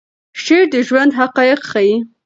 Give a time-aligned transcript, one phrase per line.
[0.43, 1.95] شعر د ژوند حقایق ښیي.